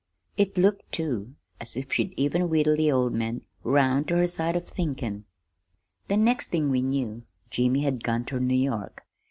It 0.35 0.57
looked, 0.57 0.91
too, 0.91 1.35
as 1.59 1.77
if 1.77 1.93
she'd 1.93 2.15
even 2.17 2.49
wheedle 2.49 2.75
the 2.75 2.91
old 2.91 3.13
man 3.13 3.41
'round 3.63 4.07
ter 4.07 4.17
her 4.17 4.27
side 4.27 4.55
of 4.55 4.67
thinkin'." 4.67 5.25
"The 6.07 6.17
next 6.17 6.47
thing 6.47 6.71
we 6.71 6.81
knew 6.81 7.21
Jimmy 7.51 7.81
had 7.81 8.03
gone 8.03 8.25
ter 8.25 8.39
New 8.39 8.55
York. 8.55 9.03